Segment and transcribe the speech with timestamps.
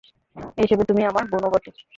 [0.57, 1.69] এ হিসেবে তুমি আমার বোনও বটে।